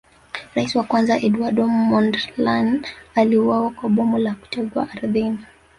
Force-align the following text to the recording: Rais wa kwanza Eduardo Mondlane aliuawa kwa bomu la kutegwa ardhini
Rais 0.55 0.75
wa 0.75 0.83
kwanza 0.83 1.21
Eduardo 1.21 1.67
Mondlane 1.67 2.81
aliuawa 3.15 3.71
kwa 3.71 3.89
bomu 3.89 4.17
la 4.17 4.33
kutegwa 4.35 4.89
ardhini 4.91 5.39